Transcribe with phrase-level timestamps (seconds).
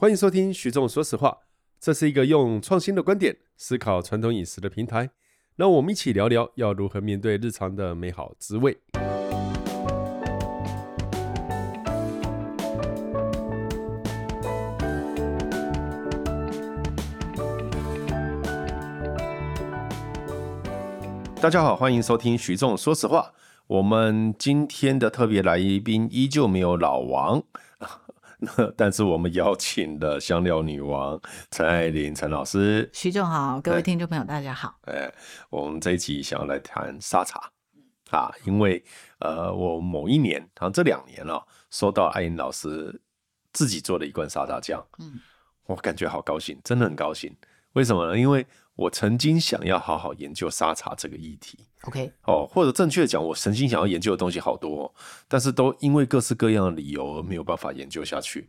[0.00, 1.38] 欢迎收听徐仲说实话，
[1.80, 5.10] 这是一个用创新的观点思考传统饮食的平台。
[5.56, 8.78] 让我们一起聊聊要如何面对日常的美好滋味。
[21.42, 23.32] 大家好，欢迎收听徐总说实话。
[23.66, 27.42] 我们今天的特别来宾依旧没有老王。
[28.76, 31.20] 但是我们邀请的香料女王
[31.50, 34.78] 陈爱玲陈老师，徐总好，各位听众朋友大家好。
[34.82, 35.12] 哎，
[35.50, 37.50] 我们这一期想要来谈沙茶
[38.10, 38.82] 啊，因为
[39.18, 43.00] 呃，我某一年，好像这两年了，喔，收到爱玲老师
[43.52, 45.18] 自己做的一罐沙茶酱，嗯，
[45.66, 47.34] 我感觉好高兴，真的很高兴。
[47.72, 48.16] 为什么呢？
[48.16, 48.46] 因为
[48.78, 54.94] 我曾经想要好好研究沙茶这个议题，OK，哦，或者正确的讲，我曾经想要研究的东西好多，喔，
[55.26, 58.48] 但是都因为各式各样的理由而没有办法研究下去。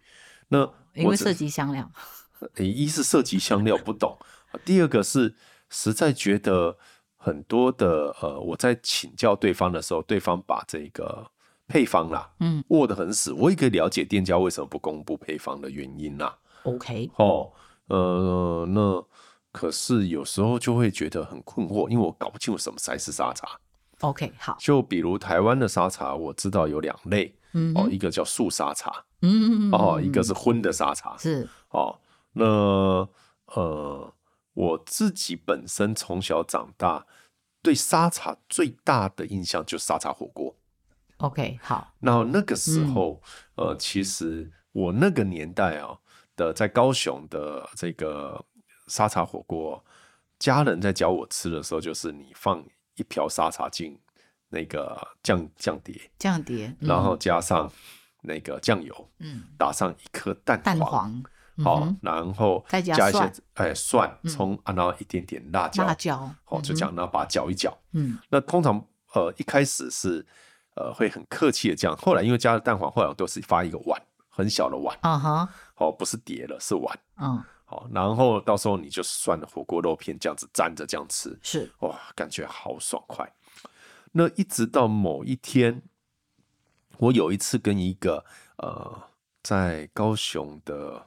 [0.50, 1.92] 那因为涉及香料，
[2.58, 4.16] 欸，一是涉及香料不懂，
[4.64, 5.34] 第二个是
[5.72, 6.78] 实在觉得
[7.18, 11.26] 很多的呃，我在请教对方的时候，对方把这个
[11.68, 16.38] 配方啦，嗯，握得很死，我也可以了解店家为什么不公布配方的原因啦。
[16.66, 17.52] OK，哦，
[17.88, 19.04] 呃，那。
[19.52, 23.60] 可是有时候就会觉得很困惑，因为我搞不清楚什么才是沙茶。
[24.02, 24.56] OK，好。
[24.60, 32.00] 就比如台湾的沙茶，我知道有两类，嗯，哦，一个叫素沙茶，嗯哦，一个是荤的沙茶，是哦。
[32.34, 32.46] 那
[33.48, 34.14] 呃，
[34.54, 37.08] 我自己本身从小长大，
[37.64, 40.56] 对沙茶最大的印象就是沙茶火锅。
[41.18, 41.92] OK，好。
[42.00, 43.20] 然后那个时候，
[43.56, 45.98] 嗯，呃，其实我那个年代啊
[46.36, 48.46] 的，在高雄的这个。
[48.90, 49.82] 沙茶火锅，
[50.40, 52.62] 家人在教我吃的时候，就是你放
[52.96, 53.98] 一瓢沙茶进
[54.50, 57.72] 那个酱酱碟，酱碟，嗯、然后加上
[58.22, 61.24] 那个酱油，嗯，打上一颗蛋黄，蛋黄，
[61.64, 70.26] 好、嗯，然后加一些哎蒜，葱、嗯，然后一点点辣椒，辣椒，好、嗯，就这样，然后把它搅一搅，嗯，那通常呃一开始是
[70.76, 77.44] 呃会很客气的这样，后来因为加了蛋黄，后来都是发一个碗，很小的碗，啊哈，哦，不是碟了，是碗，嗯。
[77.70, 83.32] 好，然后到时候你就涮了火锅肉片这样子蘸着这样吃，是哇，感觉好爽快。
[84.14, 85.84] 那一直到某一天，
[86.98, 88.26] 我有一次跟一个
[88.58, 89.04] 呃，
[89.44, 91.06] 在高雄的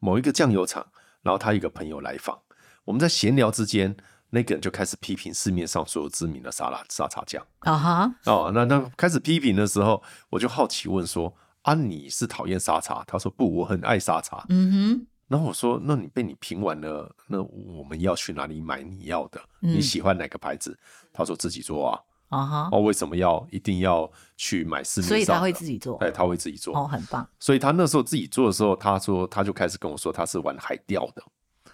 [0.00, 0.84] 某一个酱油厂，
[1.22, 2.40] 然后他一个朋友来访，
[2.86, 3.96] 我们在闲聊之间，
[4.30, 11.32] 那个人就开始批评市面上所有知名的沙拉沙茶酱啊哈哦，那那开始批评的时候，我就好奇问说
[11.62, 13.04] 啊，你是讨厌沙茶？
[13.06, 14.44] 他说不，我很爱沙茶。
[14.48, 15.06] 嗯哼。
[15.30, 19.40] 然后我说：“那你被你评完了，那我们要去哪里买你要的？
[19.62, 20.76] 嗯、你喜欢哪个牌子？”
[21.14, 22.68] 他说：“自己做啊。”啊哈！
[22.72, 25.08] 哦，为什么要一定要去买市面上？
[25.08, 25.96] 所以他会自己做。
[25.98, 26.76] 对，他会自己做。
[26.76, 27.24] 哦，很棒。
[27.38, 31.22] 所以他那时候自己做的时候，他说他就开始跟我说，他是玩海钓的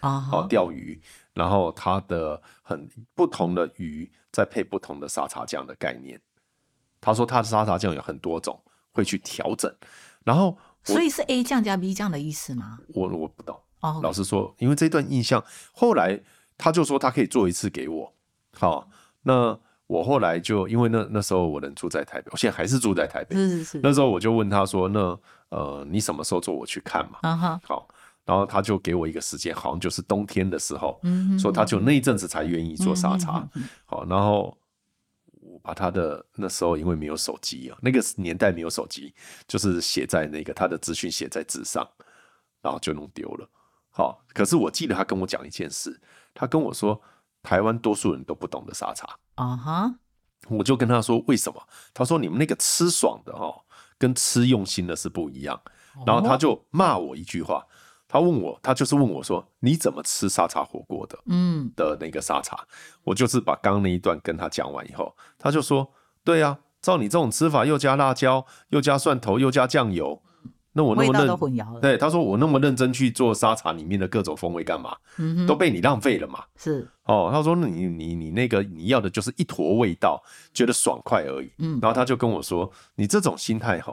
[0.00, 1.00] 啊，哦，钓鱼，
[1.32, 6.20] 然后他的很不同的鱼再配不同的沙茶酱的概念。
[7.00, 8.62] 他说他的沙茶酱有很多种，
[8.92, 9.74] 会去调整，
[10.24, 10.58] 然后。
[10.94, 12.78] 所以是 A 降加 B 降的意思吗？
[12.94, 13.58] 我我不懂。
[13.80, 14.02] Oh, okay.
[14.02, 16.20] 老实说，因为这段印象，后来
[16.56, 18.12] 他就说他可以做一次给我。
[18.52, 18.88] 好，
[19.22, 23.36] 那我后来就因为那那时候我人住在台北，我现在还是住在台北。
[23.36, 23.80] 是是是。
[23.82, 25.18] 那时候我就问他说：“那
[25.50, 27.86] 呃，你什么时候做我去看嘛？”啊哈好，
[28.24, 33.46] 然后他就给我一个时间，好像就是冬天的时候，嗯，说他就那一阵子才愿意做沙茶。
[33.84, 34.56] 好，然后。
[35.66, 39.12] 把他的那时候因为没有手机啊，那个年代没有手机，
[39.48, 41.84] 就是写在那个他的资讯写在纸上，
[42.62, 43.50] 然后就弄丢了。
[43.90, 46.00] 好，可是我记得他跟我讲一件事，
[46.32, 47.02] 他跟我说
[47.42, 49.94] 台湾多数人都不懂得沙茶啊哈，
[50.48, 51.60] 我就跟他说为什么？
[51.92, 53.64] 他说你们那个吃爽的哦，
[53.98, 55.60] 跟吃用心的是不一样。
[56.06, 57.66] 然后他就骂我一句话。
[58.08, 62.64] 他问我，他就是问我说：“你怎么吃沙茶火锅的？”嗯，的那个沙茶，
[63.02, 65.90] 我就是把刚刚那一段跟他讲完以后，他就说
[66.22, 70.22] ：“对呀、啊，照你这种吃法，又加辣椒，又加蒜头，又加酱油，
[70.72, 71.80] 那我那么认都混淆了。
[71.80, 74.96] 对，他说我那么认真去做沙茶里面的各种风味干嘛？
[75.18, 76.44] 嗯，都被你浪费了嘛。
[76.56, 80.22] 是哦，他说你你你那个你要的就是一坨味道，
[80.54, 81.50] 觉得爽快而已。
[81.58, 83.92] 嗯，然后他就跟我说：“你这种心态哈，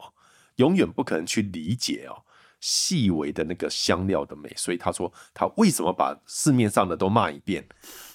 [0.57, 2.21] 永远不可能去理解哦。”
[2.65, 7.67] 细微的那个香料的美，所以他说他为什么把市面上的都骂一遍？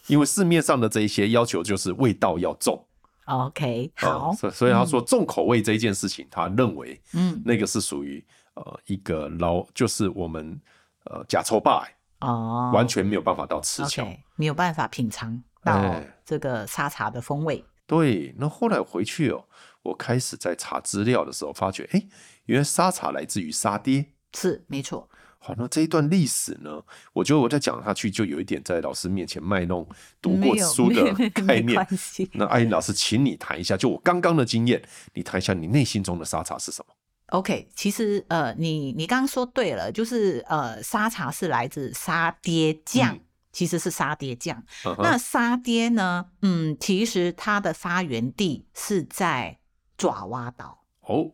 [0.07, 2.83] 因为市面上的这一些要求就是味道要重。
[3.27, 10.59] OK，好，嗯、所以他说重口味这一件事情，嗯、他认为，嗯，那个是属于呃一个老，就是我们
[11.05, 11.87] 呃假抽霸
[12.21, 17.57] 哦，完全没有办法到吃巧，okay, 没有办法品尝到这个沙茶的风味。
[17.57, 19.45] 欸、对，那后来回去哦，
[19.83, 22.03] 我开始在查资料的时候，发觉，哎，
[22.47, 24.07] 原来沙茶来自于沙爹。
[24.39, 25.09] 是没错
[25.41, 26.83] 好，那这一段历史呢？
[27.13, 29.87] 我觉得我再讲下去，就有一点在老师面前卖弄
[30.21, 31.87] 读过书的概念。
[32.33, 34.83] 那阿英老师，请你谈一下，就我刚刚的经验，
[35.15, 36.95] 你谈一下你内心中的沙茶是什么
[37.29, 43.21] ？OK，其实呃，你你刚刚说对了，就是呃，沙茶是来自沙爹酱，嗯、
[43.53, 44.61] 其实是沙爹酱。
[44.85, 46.27] 嗯、那沙爹呢？
[46.43, 49.59] 嗯，其实它的发源地是在
[49.97, 50.85] 爪哇岛。
[51.03, 51.31] 哦。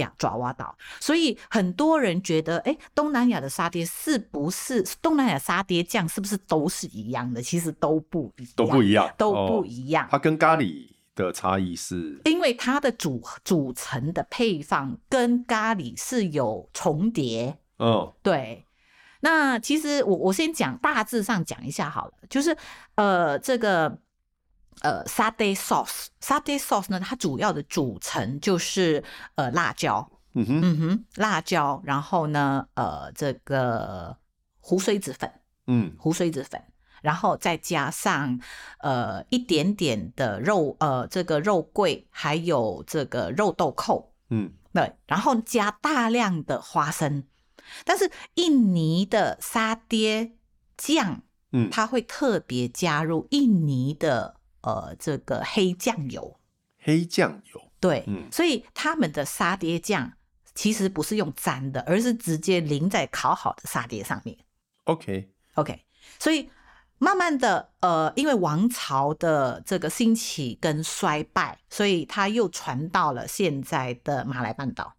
[0.00, 7.40] 呀，爪哇岛，所以很多人觉得，哎，东南亚的沙爹是不是东南亚沙爹酱是不是都是一样的？
[7.42, 10.04] 其实都不一样，都不一样，都不一样。
[10.06, 17.58] 哦，它跟咖喱的差异是，因为它的组组成的配方跟咖喱是有重叠。
[17.78, 18.64] 嗯，对。
[19.20, 22.56] 那其实我我先讲大致上讲一下好了，就是
[22.96, 23.98] 呃这个。
[24.82, 29.02] 呃，satay sauce，satay sauce 呢，它主要的组成就是
[29.34, 34.18] 呃辣椒，嗯哼，嗯哼，辣椒，然后呢，呃，这个
[34.60, 35.32] 胡荽子粉，
[35.66, 36.62] 嗯，胡荽子粉，
[37.00, 38.38] 然后再加上
[38.80, 47.24] 呃一点点的肉，呃，这个肉桂，还有这个肉豆蔻，嗯，对，然后加大量的花生，
[47.86, 50.32] 但是印尼的沙爹
[50.76, 54.35] 酱，嗯，它会特别加入印尼的。
[54.66, 56.40] 呃，这个黑酱油，
[56.80, 60.12] 黑酱油，对，嗯，所以他们的沙爹酱
[60.56, 64.36] 其实不是用沾的，而是直接淋在烤好的沙爹上面。
[64.86, 65.76] OK，OK，okay.
[65.76, 65.80] okay.
[66.18, 66.50] 所以
[66.98, 74.95] 慢慢的，呃，因为王朝的这个兴起跟衰败，所以它又传到了现在的马来半岛。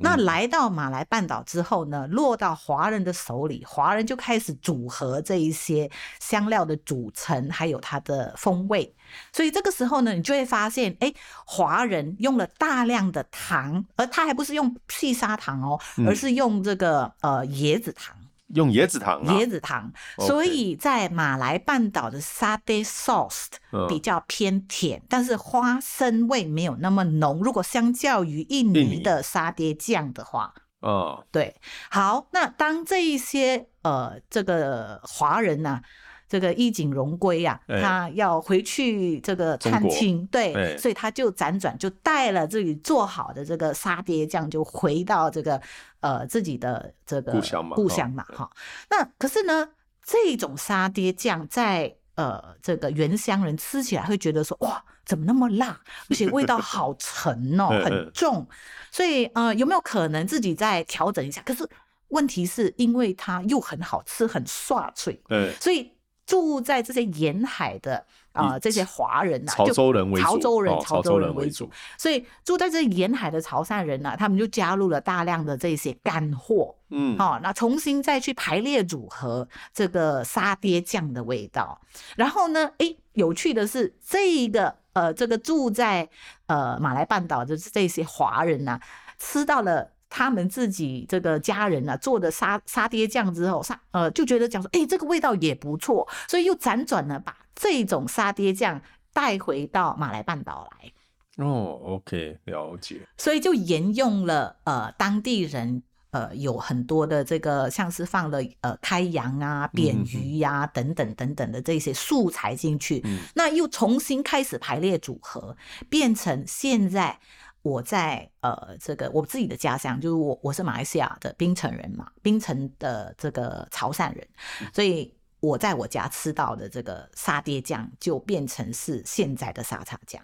[0.00, 5.90] 那来到马来半岛之后呢，落到华人的手里，华人就开始组合这一些
[6.20, 8.94] 香料的组成，还有它的风味。
[9.32, 11.12] 所以这个时候呢，你就会发现，哎，
[11.44, 18.14] 华人用了大量的糖，而他还不是用细砂糖哦，而是用这个呃椰子糖。
[18.54, 23.48] 用椰子糖，椰子糖，所以在马来半岛的沙爹 sauce
[23.88, 27.40] 比较偏甜，但是花生味没有那么浓。
[27.42, 31.60] 如果相较于印尼的沙爹酱的话，哦，对，
[31.90, 35.82] 好，那当这一些呃这个华人呢、啊？
[36.28, 45.58] 这个衣锦荣归呀，他要回去这个探亲，对，所以他就辗转就带了自己做好的这个沙爹酱，就回到这个
[46.00, 48.50] 呃自己的这个故乡嘛，故乡嘛，哈。
[48.90, 49.70] 那可是呢，
[50.04, 55.80] 这种沙爹酱在呃这个原乡人吃起来会觉得说，哇，怎么那么辣，
[56.10, 58.46] 而且味道好沉哦， 很重。
[58.90, 61.40] 所以呃，有没有可能自己再调整一下？
[61.40, 61.66] 可是
[62.08, 65.90] 问题是因为它又很好吃，很刷脆，对，所以。
[66.28, 81.80] 住在这些沿海的啊、呃，这些华人呐、啊，潮州人为主，潮州人，潮州人为主，所以住在这沿海的潮汕人呢、啊，他们就加入了大量的这些干货，嗯，好，那重新再去排列组合这个沙爹酱的味道。
[82.14, 86.06] 然后呢，诶，有趣的是，这个呃，这个住在
[86.44, 88.80] 呃马来半岛的这些华人呢、啊，
[89.18, 89.92] 吃到了。
[90.10, 98.80] 他们自己这个家人呢、啊、做的沙沙爹酱之后，沙呃就觉得讲说，哎，这个味道也不错，所以又辗转呢把这种沙爹酱
[99.12, 101.44] 带回到马来半岛来。
[101.44, 103.06] 哦，OK，了解。
[103.16, 115.56] 所以就沿用了呃当地人呃有很多的这个像是放了呃开洋啊、扁鱼呀、啊、等等等等的这些素材进去，嗯、那又重新开始排列组合，
[115.88, 117.20] 变成现在。
[117.68, 124.26] 我在呃，这个我自己的家乡就是我我是马来西亚的槟城人嘛，槟城的这个潮汕人，
[124.72, 130.22] 所以我在我家吃到的这个沙爹酱就变成是现在的沙茶酱。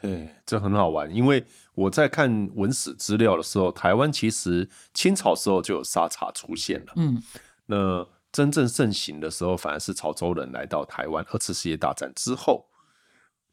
[0.00, 1.44] 哎，这很好玩，因为
[1.74, 6.92] 我在看文史资料的时候，台湾其实清朝时候就有沙茶出现了。
[6.96, 7.22] 嗯，
[7.66, 12.66] 那真正盛行的时候，反而是潮州人来到台湾，二次世界大战之后。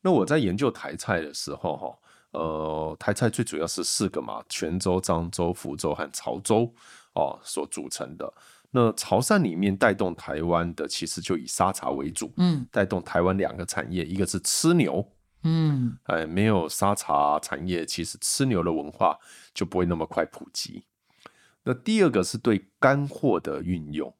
[0.01, 1.99] 那我在研究台菜的时候，哈。
[2.31, 6.71] 呃，台菜最主要是四个嘛，泉州、漳州、福州和潮州
[7.13, 8.31] 哦所组成的。
[8.71, 19.17] 那潮汕里面带动台湾的，其实就以沙茶为主，嗯，带动台湾两个产业，一个是吃牛，嗯，哎，没有沙茶产业，其实吃牛的文化
[19.53, 20.85] 就不会那么快普及。
[21.63, 24.13] 那第二个是对干货的运用。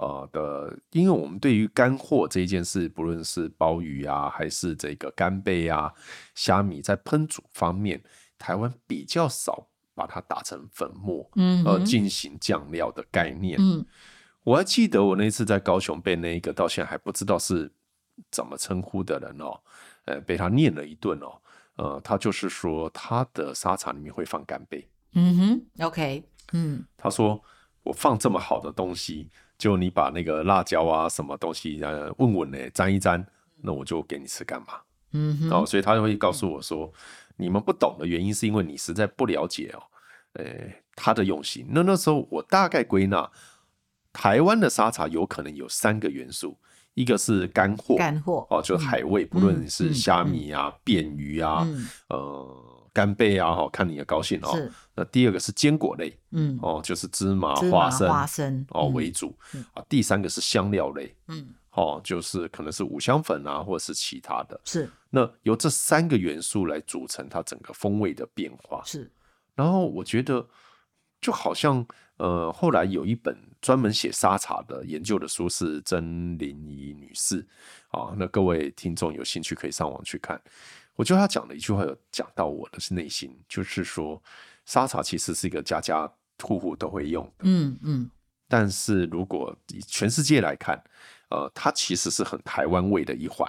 [0.00, 5.92] 呃的，因为我们对于干货这一件事，不论是鲍鱼啊，还是这个干贝啊、
[6.34, 8.02] 虾米，在烹煮方面，
[8.38, 13.58] 台湾比较少把它打成粉末，嗯，呃，进行酱料的概念。
[13.60, 13.84] 嗯，
[14.42, 17.70] 我还记得我那次在高雄被那一个到现在还不知道是
[18.30, 19.60] 怎么称呼的人哦，
[20.06, 21.42] 呃，被他念了一顿哦，
[21.76, 24.88] 呃，他就是说他的沙茶里面会放干贝。
[25.12, 27.38] 嗯哼，OK，嗯，他说。
[27.82, 29.30] 我放这么好的东西，
[29.60, 33.22] 就你把那个辣椒啊什么东西呃问问呢，沾一沾，
[33.62, 34.68] 那我就给你吃干嘛？
[35.12, 36.90] 嗯哼，哦，所以他就会告诉我说，
[37.36, 39.82] 你们不懂的原因是因为你实在不了解哦，
[40.32, 40.44] 呃，
[40.96, 41.66] 他的用心。
[41.68, 43.30] 那那时候我大概归纳，
[44.12, 46.56] 台湾的沙茶有可能有三个元素，
[46.94, 51.68] 一个是干货，干货哦，就是海味，不论是虾米啊、扁鱼啊，
[52.08, 52.79] 呃。
[52.92, 54.56] 干贝啊，哈，看你的高兴哦。
[54.56, 54.72] 是。
[54.94, 59.36] 那第二个是坚果类，嗯，哦，就是芝麻、花生、花生哦为主。
[59.72, 64.60] 啊，第三个是香料类，嗯，哦，就是可能是五香粉啊，或者是其他的。
[64.64, 64.90] 是。
[65.08, 68.82] 那由这三个元素来组成它整个风味的变化。
[68.84, 69.10] 是。
[69.54, 70.46] 然后我觉得，
[71.20, 77.46] 就好像呃，后来有一本专门写沙茶的研究的书是曾玲仪女士
[77.88, 80.40] 啊，那各位听众有兴趣可以上网去看。
[81.00, 84.22] 我觉得他讲的一句话有讲到我的是内心，就是说
[84.66, 86.06] 沙茶其实是一个家家
[86.42, 88.10] 户户都会用的，嗯嗯。
[88.46, 90.78] 但是如果以全世界来看，
[91.30, 93.48] 呃，它其实是很台湾味的一环。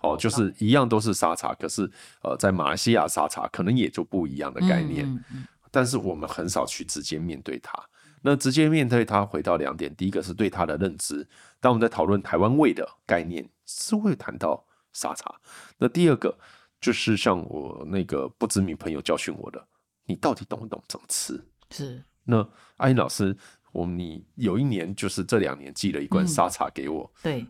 [0.00, 1.88] 哦，就是一样都是沙茶，可是
[2.24, 5.06] 呃，在马来西亚沙茶可能也就不一样的概念。
[5.06, 5.46] 嗯嗯。
[5.70, 7.80] 但是我们很少去直接面对它。
[8.22, 11.24] 那直接面对它，回到两点，第一个是对它的认知。
[11.60, 14.64] 当我们在讨论台湾味的概念，是会谈到。
[14.92, 15.34] 沙茶，
[15.78, 16.38] 那第二个
[16.80, 19.66] 就是像我那个不知名朋友教训我的，
[20.06, 21.44] 你到底懂不懂怎么吃？
[21.70, 22.02] 是。
[22.24, 23.36] 那阿英老师，
[23.72, 27.46] 我你有一年就是这两年寄了一罐沙茶给我，嗯、对。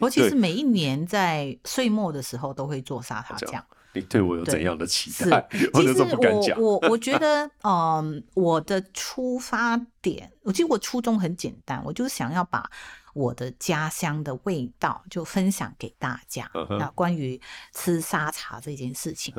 [0.00, 3.62] 我其实每一年在岁末的时候都会做沙茶酱。
[3.92, 5.46] 你对我有怎样的期待？
[5.52, 12.68] 其实我我 我觉得，嗯，我的出发点，我其实我初衷很简单，我就是想要把
[13.14, 16.50] 我的家乡的味道就分享给大家。
[16.78, 17.40] 那关于
[17.72, 19.34] 吃沙茶这件事情，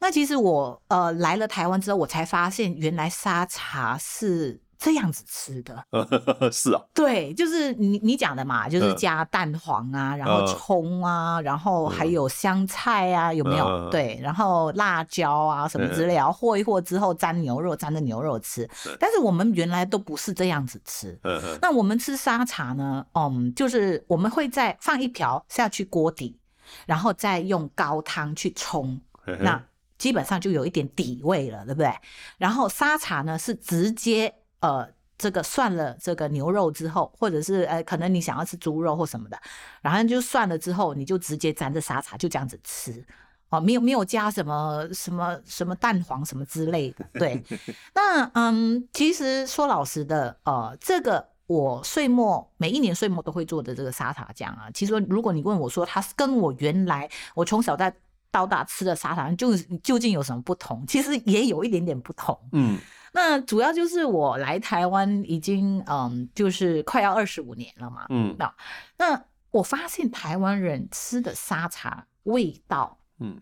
[0.00, 4.63] 那其实我呃来了台湾之后，我才发现原来沙茶是。
[4.84, 5.82] 这样子吃的，
[6.52, 13.88] 是啊，对，就是你你讲的嘛，就是加蛋黄啊，然后葱啊，然后还有香菜啊，有没有？
[13.88, 18.68] 对，然后辣椒啊什么之类，和一和之后沾牛肉，沾着牛肉吃。
[19.00, 21.18] 但是我们原来都不是这样子吃。
[21.62, 23.06] 那我们吃沙茶呢？
[23.14, 26.38] 嗯，就是我们会再放一瓢下去锅底，
[26.84, 29.00] 然后再用高汤去冲，
[29.40, 29.64] 那
[29.96, 31.90] 基本上就有一点底味了，对不对？
[32.36, 34.34] 然后沙茶呢是直接。
[34.64, 39.38] 呃，这个涮了这个牛肉之后，或者是呃，可能你想要吃猪肉或什么的，
[39.82, 43.04] 然后就涮了之后，你就直接沾着沙茶就这样子吃
[43.50, 47.04] 哦，没有没有加什么什么什么蛋黄什么之类的。
[47.12, 47.44] 对，
[47.94, 57.94] 那嗯，其实说老实的，呃，这个我岁末每一年岁末都会做的这个沙茶酱啊，其实如果你问我说它是跟我原来我从小在
[58.30, 62.78] 到大吃的沙茶就究竟有什么不同，其实也有一点点不同，嗯。
[63.16, 68.06] 那主要就是我来台湾已经嗯，就是快要二十五年了嘛。
[68.08, 68.52] 嗯，那
[68.98, 73.40] 那我发现台湾人吃的沙茶味道，嗯，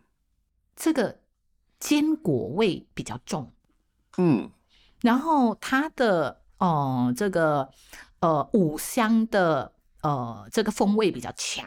[0.76, 1.21] 这个
[1.81, 3.50] 坚果味比较重，
[4.19, 4.50] 嗯，
[5.00, 7.71] 然后它的呃这个
[8.21, 11.67] 呃五香的呃这个风味比较强，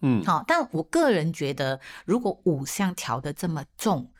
[0.00, 4.12] 嗯，好，但我个人觉得，如果五香调的这么重，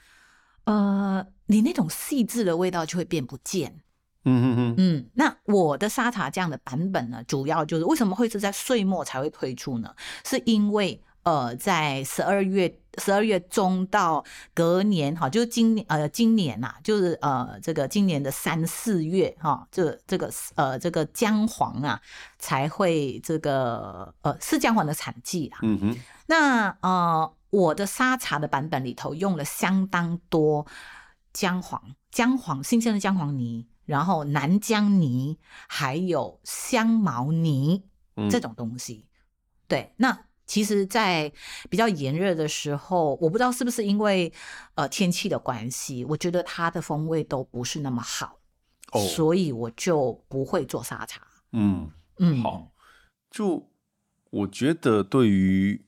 [0.64, 1.24] 呃。
[1.46, 3.80] 你那种细致的味道就会变不见，
[4.24, 5.10] 嗯嗯嗯嗯。
[5.14, 9.94] 那我的沙茶酱的版本呢，主要就是为什么会是在岁末才会推出呢？
[10.24, 14.24] 是因为呃，在十二月十二月中到
[14.54, 22.00] 隔年哈，就是今年呃今年呐、啊，就是呃这个今年的三四月哈，这这个呃这个姜黄啊
[22.38, 25.58] 才会这个呃是姜黄的产季啊。
[25.62, 25.96] 嗯哼。
[26.26, 30.66] 那呃我的沙茶的版本里头用了相当多。
[31.36, 35.36] 姜黄、姜黄，新鲜的姜黄泥，然后南姜泥，
[35.68, 37.82] 还有香茅泥，
[38.16, 39.04] 嗯、这种东西。
[39.68, 41.30] 对，那其实，在
[41.68, 44.32] 比较炎热的时候，我不知道是不是因为
[44.76, 48.38] 呃天气的关系，我觉得它的风味都不是那么好，
[48.92, 51.20] 哦、所以我就不会做沙茶。
[51.52, 52.72] 嗯嗯，好，
[53.30, 53.70] 就
[54.30, 55.84] 我觉得对于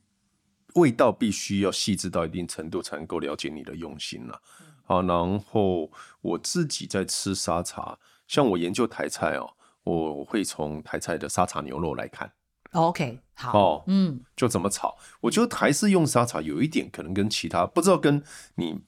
[0.74, 4.42] 味道必须要细致到一定程度，才能够了解你的用心了。
[4.88, 5.90] 好，然后
[6.22, 9.50] 我自己在吃沙茶，像我研究台菜哦，
[9.84, 12.32] 我会从台菜的沙茶牛肉来看。
[12.72, 14.96] OK，好，哦，嗯，就怎么炒？
[15.20, 18.22] 我觉得台式用沙茶有一点可能跟其他不知道跟
[18.54, 18.80] 你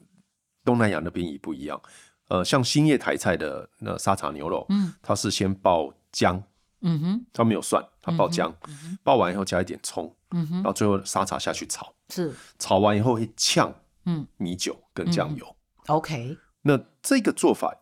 [0.64, 1.78] 东南亚那边也不一样。
[2.28, 6.42] 呃，像兴业台菜的那沙茶牛肉，嗯，它是先爆姜，
[6.80, 13.75] 嗯哼，它没有蒜，它爆姜，嗯，爆完以后加一点葱，嗯哼，然后最后沙茶下去炒，是，炒完以后会呛，
[14.07, 15.57] 嗯，米酒跟酱油。
[15.90, 17.75] OK，那这个做法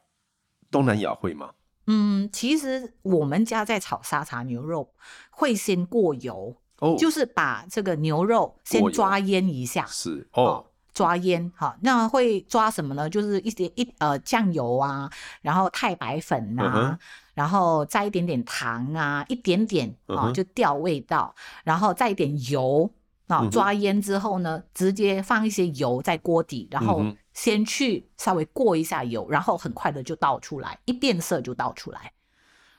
[0.70, 1.50] 东南亚会吗？
[1.86, 4.92] 嗯，其实我们家在炒沙茶牛肉
[5.30, 10.42] 会先过油，哦，就是把这个牛肉先抓腌一下，是哦。
[10.44, 10.64] 哦。
[10.94, 13.08] 抓腌哈，那会抓什么呢？
[13.08, 15.08] 就是一点一呃酱油啊，
[15.42, 16.98] 然后太白粉呐、啊嗯，
[17.34, 22.90] 然后再一点点糖啊，一点点啊就调味道，然后再一点油
[23.28, 27.04] 啊，抓腌之后呢，直接放一些油在锅底，然后
[27.40, 32.12] 先去稍微过一下油，然后很快的就倒出来，一变色就倒出来，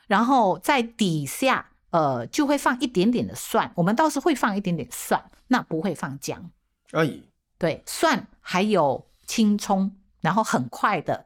[0.06, 6.52] 然后在底下呃就会放一点点的蒜，我们倒是会放一点点蒜，那不会放姜。
[6.92, 7.22] 哎。
[7.58, 11.26] 对，蒜还有青葱，然后很快的，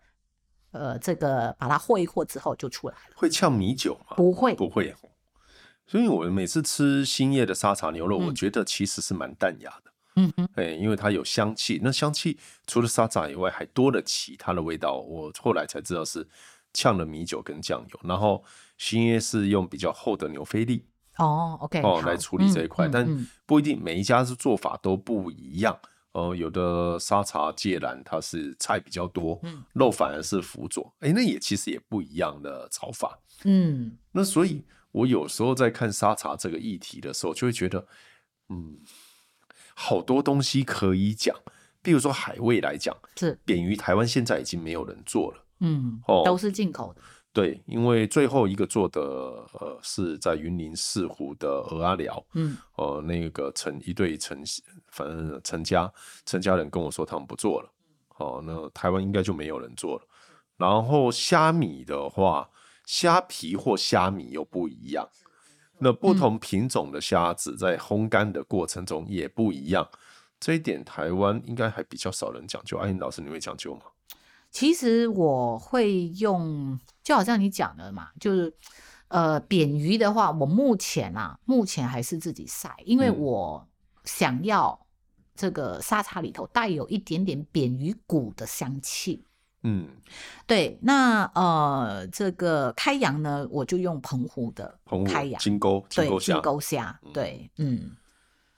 [0.72, 3.16] 呃，这个把它和一和之后就出来了。
[3.16, 4.16] 会呛米酒吗？
[4.16, 4.96] 不会，不会。
[5.86, 9.93] 所以我每次吃新叶的沙茶牛肉，嗯，我觉得其实是蛮淡雅的。
[10.16, 14.98] 嗯哼，哎，因为它有香气，那香气除了沙茶以外，还多了其他的味道。
[14.98, 16.28] 我后来才知道是
[16.74, 18.44] 呛了米酒跟酱油，然后
[18.78, 20.86] 新叶是用比较厚的牛菲力
[21.18, 25.80] 哦，OK 哦来处理这一块，嗯，但不一定每一家是做法都不一样。
[26.14, 37.88] 呃，有的沙茶芥兰它是菜比较多，嗯，肉反而是辅佐，哎、欸，那也其实也不一样的炒法，嗯，那所以我有时候在看沙茶这个议题的时候，就会觉得，
[38.50, 38.78] 嗯，
[39.76, 41.36] 好多东西可以讲，
[41.82, 43.40] 比如说海味来讲，是。
[43.46, 47.02] 扁鱼，台湾现在已经没有人做了，嗯，哦，都是进口的。
[47.32, 54.44] 对，因为最后一个做的呃是在云林四湖的鹅阿寮，嗯，呃那个陈一对陈
[54.92, 55.92] 反正陈家
[56.26, 57.70] 陈家人跟我说他们不做了，
[58.18, 60.08] 哦、呃，那台湾应该就没有人做了。
[60.58, 62.48] 然后虾米的话，
[62.86, 65.10] 虾皮或虾米又不一样，
[65.84, 69.88] 那不同品种的虾子在烘干的过程中也不一样，
[70.40, 72.78] 这一点台湾应该还比较少人讲究。
[72.78, 73.82] 阿英老师，你会讲究吗？
[74.50, 78.54] 其实我会用，就好像你讲的嘛，就是，
[79.08, 83.68] 呃，扁鱼的话，我目前啊，目前还是自己晒，因为我
[84.06, 84.80] 想要
[85.36, 89.26] 这个沙茶里头带有一点点扁鱼骨的香气。
[89.64, 89.88] 嗯，
[90.46, 97.92] 对，那呃，这个开阳呢，我就用澎湖的开阳金钩，金沟虾，金钩虾，对，嗯，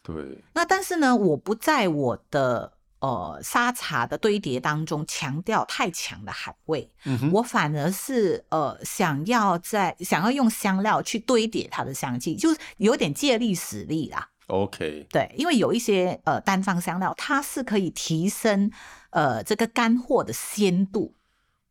[0.04, 0.44] 对。
[0.54, 2.74] 那但是呢，我不在我的。
[3.02, 14.28] 呃，沙茶的堆叠当中强调太强的海味，嗯，我反而是呃想要在想要用香料去堆叠它的香气，就是有点借力使力啦。
[14.48, 18.72] OK，对，因为有一些呃单方香料，它是可以提升
[19.16, 21.16] 呃这个干货的鲜度。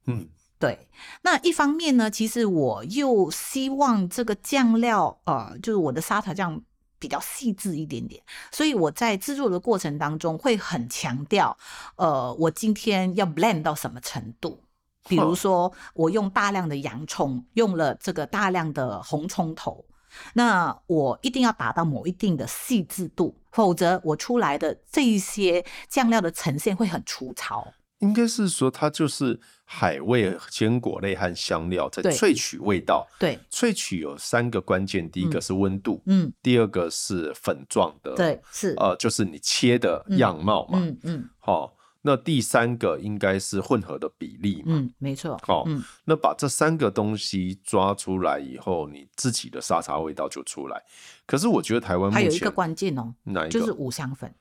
[0.06, 0.26] 嗯，
[0.58, 0.88] 对。
[1.22, 6.60] 那一方面呢，其实我又希望这个酱料呃，就是我的沙茶酱。
[6.96, 11.54] 比较细致一点点，所以我在制作的过程当中会很强调，
[11.96, 14.58] 呃，我今天要 blend 到什么程度？
[15.06, 19.84] 比如说，我用大量的洋葱，用了这个大量的红葱头，
[20.32, 27.72] 那我一定要达到某一定的细致度，否则我出来的这一些酱料的呈现会很粗糙。
[28.00, 33.06] 应该是说，它就是海味、坚果类和香料在萃取味道。
[33.18, 38.74] 对，萃取有三个关键，第一个是温度，嗯，第二个是粉状的，对，是。
[38.76, 41.74] 呃，就是你切的样貌嘛，嗯嗯，好、
[42.06, 50.82] 那第三个应该是混合的比例嘛，嗯，没错，好、哦嗯，那把这三个东西抓出来以后，你自己的沙茶味道就出来。
[51.26, 53.58] 可是我觉得台湾还有一个关键哦，哪一个？
[53.58, 54.34] 就是五香粉。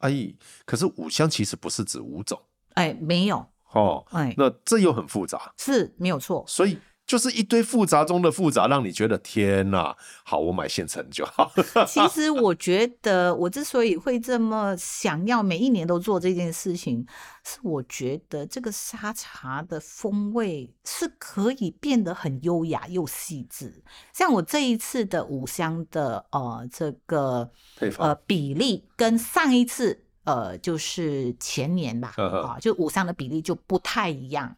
[0.00, 0.34] 哎，
[0.66, 2.38] 可是五香其实不是指五种。
[2.74, 6.76] 哎，没有哦，哎，那这又很复杂，是没有错，所以
[7.06, 11.52] 就是一堆复杂中的复杂，让你觉得天哪，好，我买现成就好。
[11.86, 17.06] 其实我觉得，我之所以会这么想要每一年都做这件事情，
[17.44, 23.82] 是我觉得这个沙茶的风味是可以变得很优雅又细致。
[24.12, 30.02] 像我这一次的五香的呃这个配方呃比例跟上一次。
[30.26, 34.56] 呃，就是前年吧，啊，就五香的比例就不太一样，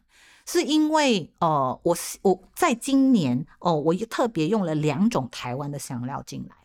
[0.51, 6.55] 是因为呃，我我在今年哦，我又特别用了两种台湾的香料进来，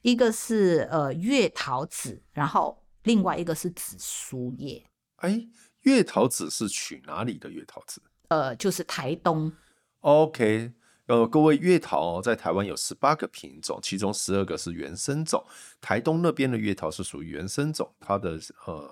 [0.00, 4.82] 一个是呃月桃子，然后另外一个是紫苏叶。
[5.16, 5.46] 哎，
[5.82, 8.00] 月桃子是取哪里的月桃子？
[8.28, 9.52] 呃，就是台东。
[10.00, 10.72] OK。
[11.06, 15.44] 呃，各位月桃在台湾有十八个品种，其中十二个是原生种。
[15.78, 18.90] 台东那边的月桃是属于原生种，它的呃，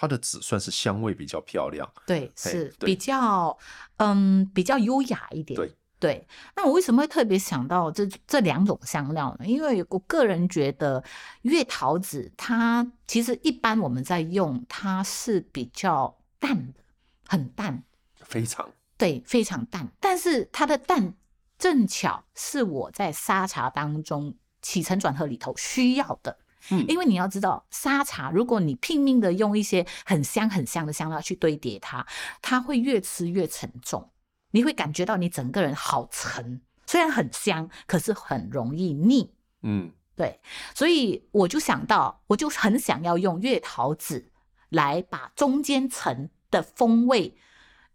[0.00, 3.58] 它的紫算是香味比较漂亮，对，是比较
[3.96, 5.56] 嗯比较优雅一点。
[5.56, 6.28] 对对。
[6.54, 9.46] 那我为什么会特别想到这这两种香料呢？
[9.46, 11.02] 因为我个人觉得
[11.42, 16.80] 月桃子它其实一般我们在用，它是比较淡的，
[17.26, 17.82] 很淡，
[18.20, 21.14] 非常，对，非常淡，但是它的淡。
[21.58, 24.32] 正巧是我在沙茶当中
[24.62, 26.38] 起承转合里头需要的。
[26.70, 32.06] 嗯，因为你要知道，沙茶如果你拼命的用一些很香很香的香料去堆叠它，
[32.42, 34.10] 它会越吃越沉重，
[34.50, 36.60] 你会感觉到你整个人好沉。
[36.86, 39.34] 虽然很香，可是很容易腻。
[39.62, 40.40] 嗯，对，
[40.74, 44.30] 所以我就想到，我就很想要用月桃子
[44.70, 47.36] 来把中间层的风味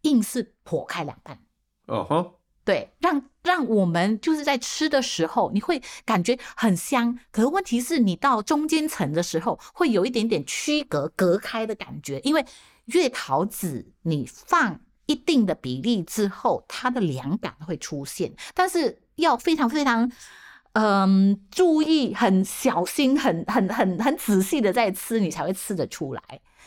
[0.02, 1.40] 硬是剖开两半。
[1.88, 12.46] 哦吼，对，让让我们就是在吃的时候，你会感觉很香，可是问题是你到中间层的时候，会有一点点区隔隔开的感觉，因为
[12.86, 14.80] 月桃子你放。
[15.06, 20.10] 一定的比例之后，它的凉感会出现，但是要非常非常，
[20.72, 26.22] 嗯，注意，很小心，很很很很仔细的在吃，你才会吃得出来。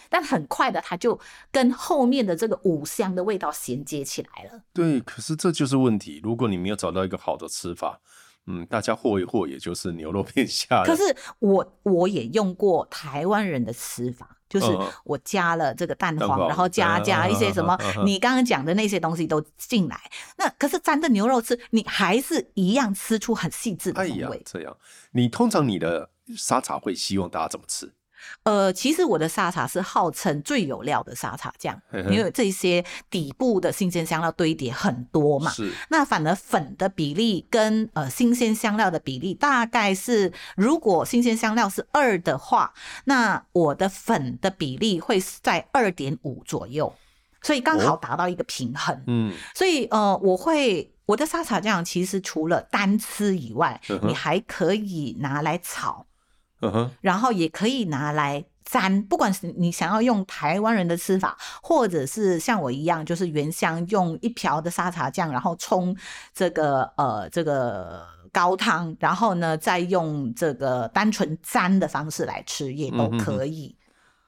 [0.09, 1.19] 但很快的，它就
[1.51, 4.63] 跟后面的这个五香的味道衔接起来了。
[4.73, 8.01] 对，可是这就是问题，如果你没有找到一个好的吃法。
[8.49, 10.85] 嗯，大家和一和，也就是牛肉片下。
[10.85, 11.03] 可是
[11.41, 14.67] 我我也用过台湾人的吃法，就是
[15.03, 20.01] 我加了这个蛋黄，嗯、然后加加一些什么，你刚刚讲的那些东西都进来。
[20.39, 24.37] 那可是沾着牛肉吃，你还是一样吃出很细致的风味。
[24.37, 24.43] 哎。
[24.45, 24.77] 这样，
[25.11, 27.93] 你通常你的沙茶会希望大家怎么吃？
[28.43, 35.51] 呃，其实我的沙茶是号称最有料的沙茶酱，因为这些底部的新鲜香料堆叠很多嘛。
[35.51, 35.73] 是。
[35.89, 42.73] 那反而粉的比例跟呃新鲜香料的比例大概是，如果新鲜香料是二的话，
[43.05, 46.95] 那我的粉的比例会是在二点五左右，
[47.43, 49.03] 所以刚好达到一个平衡。
[49.07, 49.35] 嗯。
[49.55, 56.07] 所以呃，我会我的沙茶酱其实除了单吃以外，你还可以拿来炒。
[56.61, 56.89] Uh.
[57.03, 65.95] 然后也可以拿来沾，不管是你想要用台湾人的吃法，或者是像我一样，就是原香用一瓢的沙茶酱，然后冲
[66.33, 73.77] 这个呃这个高汤，然后呢再用这个单纯沾的方式来吃，也都可以。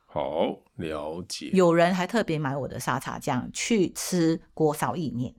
[0.05, 1.51] 好，了解。
[1.53, 5.35] 有人还特别买我的沙茶酱去吃锅烧意面。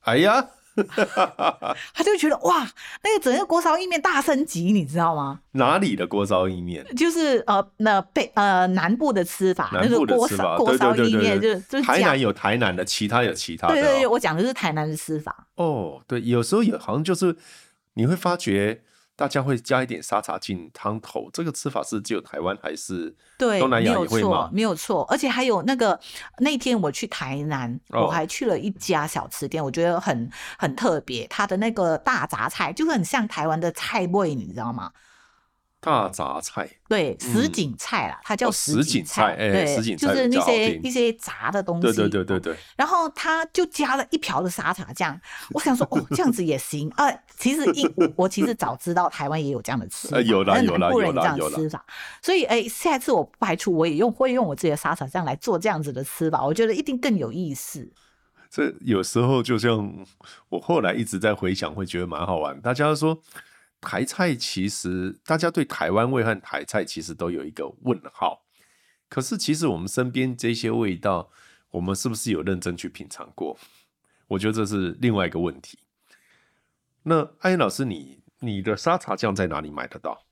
[0.00, 0.48] 哎呀！
[1.94, 2.68] 他就觉得哇，
[3.02, 5.40] 那个整个锅烧意面大升级，你知道吗？
[5.52, 6.84] 哪里的锅烧意面？
[6.96, 13.74] 就是呃，那北呃南部的吃法，南部的吃法，锅烧意面就是就是台南有台南的，其他有其他的。
[13.74, 15.46] 对对对，我讲的是台南的吃法。
[15.56, 17.36] 哦，对，有时候有好像就是
[17.94, 18.82] 你会发觉。
[19.16, 24.50] 大家会加一点沙茶进汤头，这个吃法是只有台湾还是东南亚也会吗？
[24.52, 25.98] 没有错，而且还有那个
[26.38, 34.90] 那天我去台南，哦、我还去了一家小吃店，我觉得很很特别，它的那个大杂菜就是很像台湾的菜味，你知道吗？
[35.84, 42.56] 大杂菜，对，什锦菜啦，它叫什锦菜，对，什锦菜就是那些一些杂的东西，对对对对对。
[42.76, 45.20] 然后他就加了一瓢的沙茶酱，
[45.50, 47.04] 我想说，哦， 这样子也行啊。
[47.36, 51.84] 其实一我其实早知道台湾也有这样的吃法，有啦有啦有啦有啦。
[52.22, 57.86] 所以哎，下一次我不排除我也用会用我自己的沙茶酱来做这样子的吃法，我觉得一定更有意思。
[58.50, 59.92] 这有时候就像
[60.48, 62.58] 我后来一直在回想，会觉得蛮好玩。
[62.60, 63.20] 大家说。
[63.84, 68.42] 台菜其实，大家对台湾味和台菜其实都有一个问号。
[69.08, 71.30] 可是，其实我们身边这些味道，
[71.70, 73.56] 我们是不是有认真去品尝过？
[74.26, 75.78] 我觉得这是另外一个问题。
[77.02, 80.24] 那艾妍老师你，你你的沙茶酱在哪里买得到？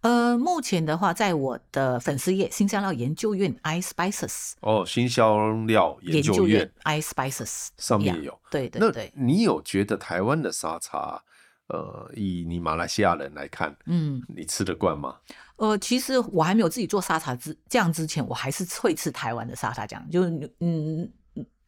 [0.00, 8.38] 呃，目前的话，在我的粉丝页“新香料研究院 ”iSpices 哦，新香料研究院 iSpices 上面有。
[8.50, 11.24] 对对对，那你有觉得台湾的沙茶？
[11.68, 15.16] 呃，以你马来西亚人来看，嗯，你吃得惯吗？
[15.56, 21.10] 呃，其实我还没有自己做沙茶之酱之前，我还是会吃台湾的沙茶酱，就是嗯，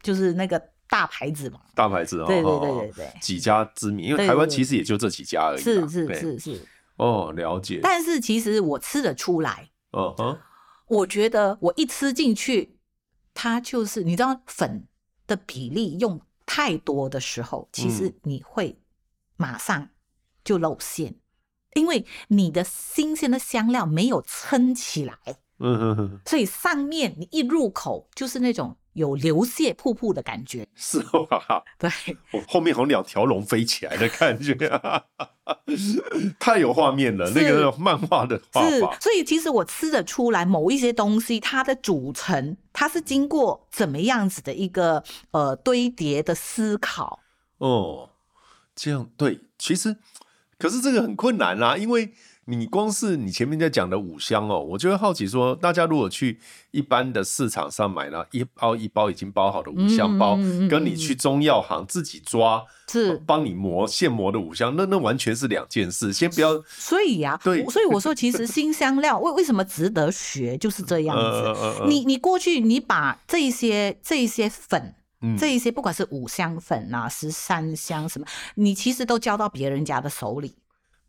[0.00, 7.80] 就是那个大牌子嘛，大牌子哦，对对对对对，几家知名，因为台湾其实也就这几家而已，是是是是，哦，了解。
[7.82, 10.38] 但是其实我吃得出来，嗯哼，
[10.86, 12.78] 我觉得我一吃进去，
[13.34, 14.86] 它就是你知道粉
[15.26, 18.78] 的比例用太多的时候，其实你会。
[19.38, 19.88] 马上
[20.44, 21.14] 就露馅，
[21.74, 25.14] 因为你的新鲜的香料没有撑起来，
[25.60, 31.62] 嗯哼哼，所以上面你一入口就是那种有流泻瀑布的感觉，是吧？
[31.78, 31.90] 对，
[32.32, 34.54] 我后面好像两条龙飞起来的感觉，
[36.40, 38.98] 太有画面了，那个漫画的画法。
[39.00, 47.20] 所以其实我吃得出来，某一些东西它的组成，它是经过怎么样子的一个呃堆叠的思考，
[47.58, 48.10] 哦。
[48.78, 49.96] 这样对，其实
[50.58, 52.12] 可是这个很困难啦，因为。
[52.50, 66.10] 你光是你前面在讲的五香哦，我就会好奇说，大家如果去一般的市场上买了一包一包已经包好的五香包，嗯嗯嗯、跟你去中药行自己抓是帮你磨现磨的五香，那那完全是两件事。
[66.10, 71.22] 先不要，所以呀、啊，对，所以我说，其实 新香料为为什么值得学，就是这样子。
[71.22, 80.56] 呃呃呃、你你过去你把这些这些粉，嗯、这一些不管是五香粉啊，十三香什么，你其实都交到别人家的手里。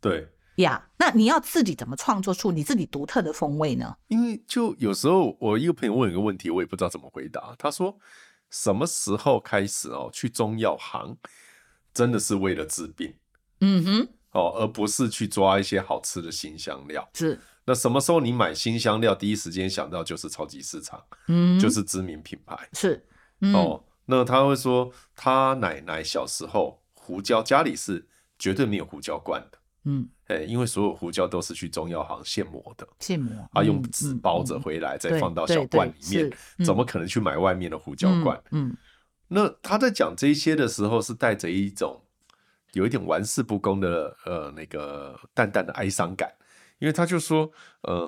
[0.00, 0.28] 对。
[0.56, 3.96] 呀，yeah, 那你要自己怎么创作出你自己独特的风味呢？
[4.08, 7.54] 因为就有时候我一个朋友问一个问题，我也不知道怎么回答。
[7.56, 7.96] 他说
[8.50, 11.16] ：“什么时候开始哦，去中药行
[11.94, 13.14] 真的是为了治病？
[13.60, 17.08] 嗯哼，哦，而不是去抓一些好吃的新香料。
[17.14, 22.68] 是，那什么时候你买新香料，第一时间想到就是超级市场，嗯，就是知名品牌。
[22.74, 23.02] 是，
[23.40, 28.06] 嗯、哦，那他会说他奶奶小时候胡椒家里是
[28.38, 36.30] 绝对没有胡椒罐的。”嗯，哎，因为所有胡椒都是去中药行现磨的，现磨啊，用纸包着回来，再放到小罐里面，
[36.62, 38.38] 怎么可能去买外面的胡椒罐？
[38.50, 38.76] 嗯，
[39.28, 42.04] 那他在讲这些的时候，是带着一种
[42.74, 46.30] 有一点玩世不恭的呃那个淡淡的哀伤感，
[46.78, 48.06] 因为他就说，呃，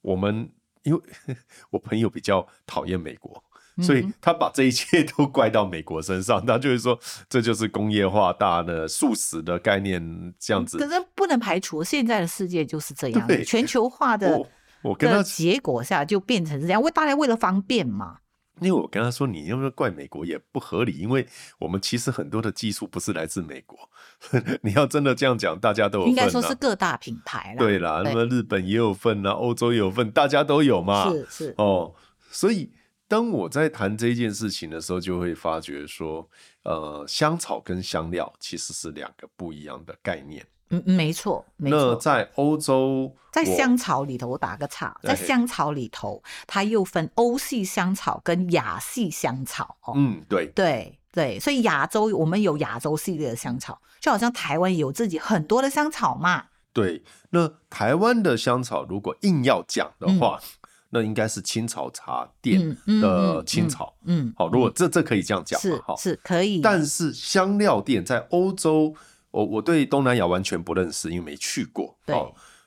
[0.00, 0.50] 我们
[0.84, 1.00] 因为
[1.68, 3.44] 我朋友比较讨厌美国。
[3.80, 10.76] 所以他把这一切 都怪到美国身上，他就是说，这就是工业化大的速食的概念这样子。
[10.76, 14.48] 可是不能排除现在的世界就是这样，全球化的 我，
[14.82, 18.18] 我跟他结果下就变成这样，为大家为了方便嘛。
[18.60, 21.26] 因为我跟他说，你要不要怪美国也不合理，因为
[21.58, 23.78] 我们其实很多的技术不是来自美国。
[24.60, 26.10] 你要真的这样讲，大家都有份啊。
[26.10, 27.58] 应该说是各大品牌啦。
[27.58, 31.10] 对啦，那么日本也有份啊，欧洲也有份，大家都有嘛。
[31.10, 31.94] 是是哦，
[32.30, 32.70] 所以。
[33.12, 36.26] 当我在谈这件事情的时候，就会发觉说，
[36.62, 40.46] 呃，香草跟香料其实是两个不一样的概念。
[40.70, 41.78] 嗯，没错，没错。
[41.78, 49.76] 那在欧洲，在香草里头，我打个岔，在香草里头，它又分欧系香草跟亚系香草。
[49.82, 51.38] 哦，嗯，对，对，对。
[51.38, 56.46] 所以亚洲我们有亚洲系列的香草，就好像台湾有自己很多的香草嘛。
[56.72, 60.40] 对，那台湾的香草如果硬要讲的话。
[60.42, 60.48] 嗯
[60.94, 66.60] 那应该是青草茶店的青草，嗯，好，如果这这可以这样讲嘛，哈是可以。
[66.60, 68.94] 但是香料店在欧洲，
[69.30, 71.96] 我我对东南亚完全不认识，因为没去过。
[72.04, 72.14] 对，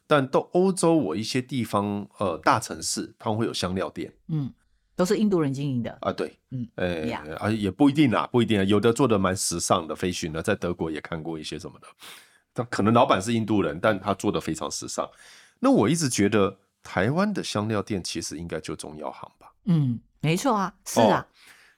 [0.08, 4.52] 但到欧洲，我一些地方，呃，大城市，他们会有香料店，嗯，
[4.96, 11.88] 都是印度人经营的啊，对，嗯，哎，啊，也不一定啦，不一定啊，有的做的蛮时尚的，飞寻的，在德国也看过一些什么的，
[12.56, 15.08] 他可能老板是印度人，但他做的非常时尚。
[15.60, 16.58] 那我一直觉得。
[16.86, 19.52] 台湾的香料店其实应该就中药行吧？
[19.66, 21.20] 嗯，没错啊，是啊。
[21.20, 21.26] 哦、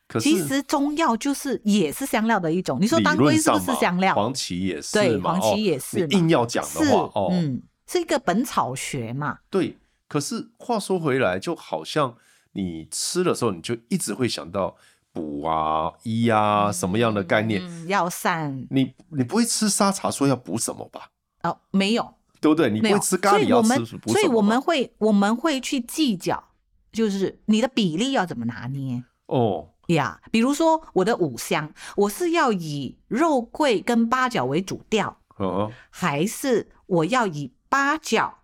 [0.06, 2.78] 可是其实中药就是也是香料的一种。
[2.82, 4.13] 你说当归是不是香料？
[4.13, 6.06] 黄芪也是，对，黄芪也是。
[6.06, 9.39] 你硬要讲的话，哦，嗯，是一个本草学嘛。
[9.50, 9.78] 对。
[10.10, 12.15] 可是话说回来，就好像
[12.52, 14.76] 你吃的时候，你就一直会想到
[15.12, 17.62] 补啊、医啊什么样的概念？
[17.63, 18.67] 嗯、药膳。
[18.70, 21.12] 你你不会吃沙茶说要补什么吧？
[21.43, 22.13] 哦，没有。
[22.39, 22.69] 对不对？
[22.69, 26.43] 你不会吃咖喱要吃，所以我们，所以我们会我们会去计较，
[26.91, 30.19] 就是你的比例要怎么拿捏哦呀。
[30.23, 38.39] Yeah, 比如说我的五香，我是要以肉桂跟八角为主调，哦、还是我要以八角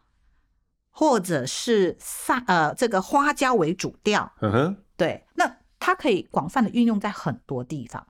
[0.92, 4.32] 或者是三呃这个花椒为主调？
[4.42, 8.08] 嗯哼，对，那它可以广泛的运用在很多地方。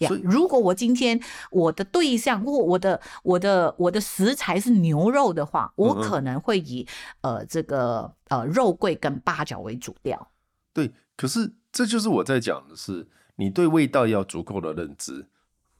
[0.00, 6.86] Yeah, 如果我今天我的对象或我的我的我的食材是牛肉的话，我可能会以、
[7.20, 10.30] 嗯、呃这个呃肉桂跟八角为主调。
[10.72, 15.26] 对，可是这就是我在讲的是，你对味道要足够的认知，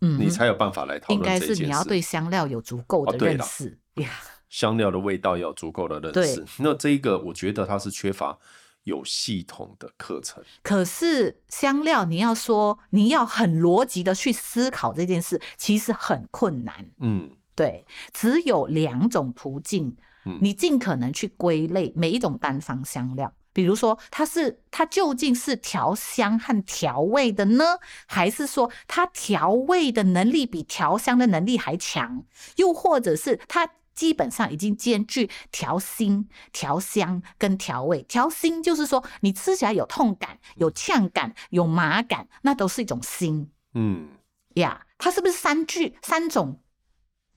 [0.02, 1.18] 嗯，你才有办法来讨论。
[1.18, 4.04] 应该是你要对香料有足够的认识，哦、
[4.50, 6.44] 香料的味道要足够的认识。
[6.58, 8.38] 那这一个我觉得它是缺乏。
[8.84, 16.90] 有系统的课程，可是香料你要说你要很逻辑的去思考这件事，其实很困难。
[16.98, 19.96] 嗯，对，只有两种途径，
[20.40, 32.24] 你尽可能去归类每一种单方香料，比如说它是它究竟是调香和调味的呢，还是说它调味的能力比调香的能力还强，
[32.56, 33.70] 又或者是它。
[34.00, 38.02] 基本上已经兼具调辛、调香跟调味。
[38.04, 43.50] 调辛就是说，你吃起来有痛感、有呛感、有麻感，那都是一种辛。
[43.74, 44.08] 嗯，
[44.54, 46.62] 呀，yeah, 它是不是三句三种？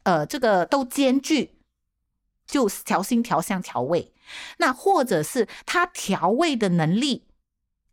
[0.03, 1.59] 呃，这个都兼具，
[2.47, 4.13] 就调辛、调香、调味。
[4.59, 7.25] 那或者是它调味的能力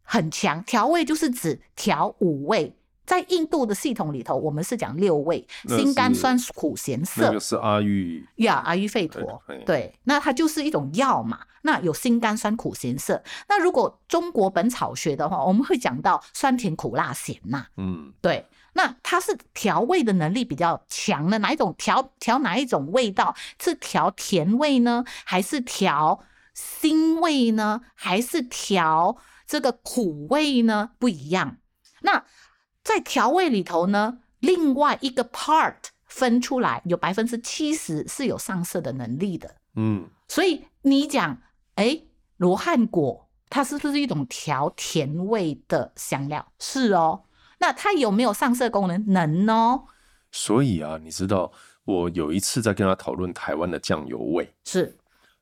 [0.03, 2.77] 很强，调味就是指调五味。
[3.11, 7.23] 在印度的系统里头，我们是讲六味：辛、甘、酸、苦、咸、涩。
[7.23, 9.43] 那个是阿育呀，阿育吠陀。
[9.67, 11.41] 对，那它就是一种药嘛。
[11.63, 13.21] 那有辛、甘、酸、苦、咸、涩。
[13.49, 17.67] 那如果中国本草学的话，我们会讲到酸甜苦辣咸呐。
[17.79, 18.47] 嗯，对。
[18.75, 23.35] 那它是调味的能力比较强的，哪一种调调哪一种味道？
[23.61, 26.21] 是调甜味呢，还是调
[26.55, 29.17] 辛味呢，还是调
[29.49, 30.93] 这个苦味呢？
[31.01, 31.57] 不一样。
[32.03, 32.25] 那
[32.93, 35.77] 在调味里头呢，另外一个 part
[36.07, 39.55] 分出来，有百分之七十是有上色的能力的。
[39.77, 41.41] 嗯，所以你讲，
[41.77, 42.03] 哎，
[42.39, 46.45] 罗汉果它是不是一种调甜味的香料？
[46.59, 47.23] 是哦。
[47.61, 49.05] 那它有没有上色功能？
[49.13, 49.85] 能哦。
[50.33, 51.53] 所以啊，你知道，
[51.85, 54.97] 我有一次在跟他讨论台湾的酱油味，是。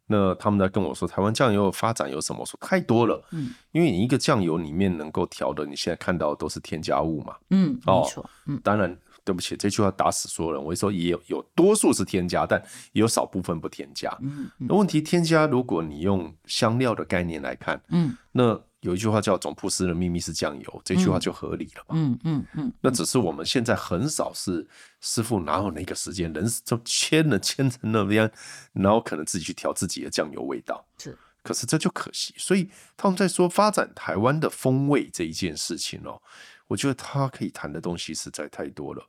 [0.08, 2.44] 那他们在跟我说，台湾酱油发展有什么？
[2.44, 3.22] 说太多了。
[3.30, 7.36] 嗯，因为你一个酱油里面能够调的，你现在看到的都是添加物嘛。
[7.50, 8.30] 嗯，哦，没错。
[8.46, 8.98] 嗯，当然。
[9.24, 10.64] 对不起，这句话打死所有人。
[10.64, 12.58] 我说也有有多数是添加，但
[12.92, 14.10] 也有少部分不添加。
[14.22, 21.94] 嗯，那问题添加，如果你用香料的概念来看，嗯，那有一句话叫“总铺师的秘密是酱油”，这句话就合理了嘛。
[21.96, 22.72] 嗯嗯嗯。
[22.80, 24.66] 那只是我们现在很少是
[25.00, 28.30] 师傅哪有那个时间，人就签了签成那边，
[28.72, 30.84] 然后可能自己去调自己的酱油味道。
[30.98, 32.34] 是，可是这就可惜。
[32.36, 36.20] 所以他们在说发展台湾的风味这一件事情哦。
[36.68, 39.02] 我觉得他可以谈的东西实在太多了，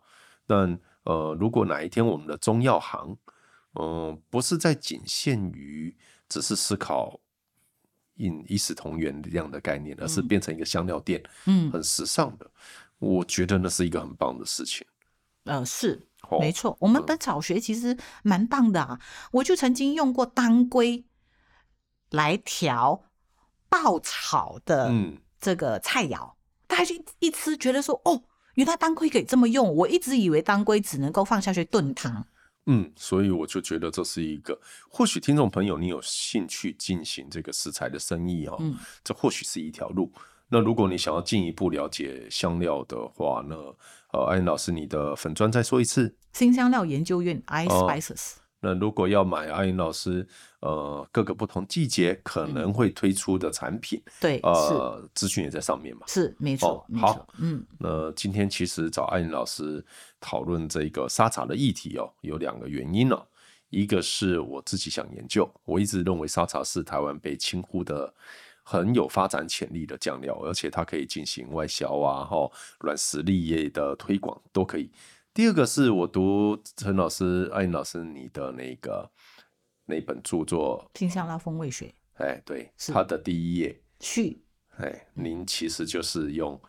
[0.48, 3.18] 但呃，如果哪一天我们的中药行，
[3.74, 5.94] 嗯、呃，不是在仅限于
[6.30, 7.20] 只是思考
[8.20, 12.50] 饮一视同源这样的概念，而是变成一个香料店，嗯，很时尚的，
[13.00, 14.88] 我觉得那是一个很棒的事情。
[15.46, 16.08] 呃，是，
[16.40, 19.00] 没错，我们的草学其实蛮棒的啊，
[19.32, 21.06] 我就曾经用过当归
[22.12, 23.04] 来调
[23.68, 24.94] 爆炒的
[25.40, 26.34] 这个菜肴。
[26.68, 28.22] 大家就一吃，觉得说哦，
[28.54, 29.76] 原来当归可以这么用。
[29.76, 32.28] 我一直以为当归只能够放下去炖汤。
[32.72, 34.56] 嗯，所以我就觉得这是一个，
[34.88, 40.12] 或许听众朋友你有兴趣进行这个食材的生意哦，嗯，这或许是一条路。
[40.50, 43.56] 那如果你想要进一步了解香料的话，呢
[44.12, 48.36] 呃，艾琳老师，你的粉砖再说一次，新香料研究院 iSpices。
[48.62, 50.28] 那如果要买阿英老师，
[50.60, 56.98] 呃，各个不同季节可能会推出的产品，嗯、对，呃，资讯也在上面嘛，是没错、哦。
[56.98, 59.84] 好，嗯，那今天其实找阿英老师
[60.19, 63.26] 讨论这个沙茶的议题哦，有两个原因哦，
[63.69, 68.13] 一个是我自己想研究，我一直认为沙茶是台湾被轻忽的
[68.63, 74.91] 很有发展潜力的酱料，而且它可以进行外销啊，哈，软实力业的推广都可以。
[75.39, 79.10] 第二个是我读陈老师、艾英老师你的那个
[79.86, 81.86] 那本著作《听香拉风味学》。
[82.21, 84.43] 哎，对，他的第一页序。
[84.80, 86.62] 哎，您其实就是用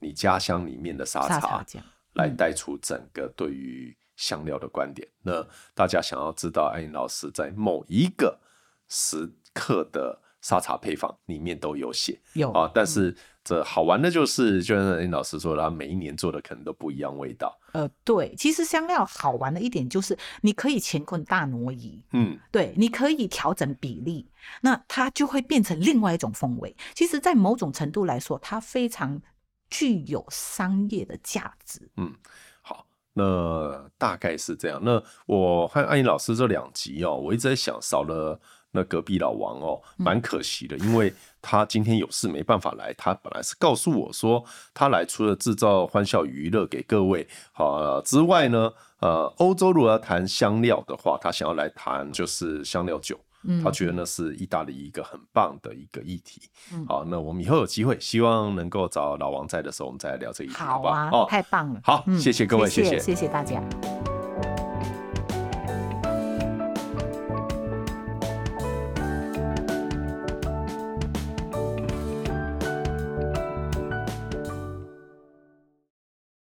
[0.00, 1.64] 你家乡里面的沙茶
[2.12, 5.08] 来带出整个对于香料的观点。
[5.22, 8.38] 嗯、那大家想要知道艾英老师在某一个
[8.86, 13.10] 时刻的沙茶配方里面都有写，有啊，但是。
[13.10, 17.54] 嗯这好玩的就是，就像林老师说的，他每一年做的可能都不一样味道。
[17.74, 24.26] 呃，对，其实香料好玩的一点就是，你可以乾坤大挪移，嗯，对，你可以调整比例，
[24.62, 26.74] 那它就会变成另外一种风味。
[26.94, 29.20] 其实，在某种程度来说，它非常
[29.68, 31.86] 具有商业的价值。
[31.98, 32.14] 嗯，
[32.62, 34.80] 好，那大概是这样。
[34.82, 38.40] 那我和阿英老师这两集哦，我一直在想，少了。
[38.74, 42.92] 那隔壁老王哦，蛮可惜的，因为他今天有事没办法来。
[42.94, 53.18] 他本来是告诉我说，他来除了制造欢笑娱乐给各位好之外呢，呃，欧洲如果要谈香料的话，他想要来谈就是香料酒。
[53.62, 56.40] 他觉得那是意大利一个很棒的一个议题。
[56.88, 61.10] 好，那我们以后有机会，希望能够找老王在的时候，我们再来聊这一题，好吧？
[61.12, 61.78] 哦，太棒了。
[61.84, 63.62] 好，谢谢各位，谢谢，谢谢大家。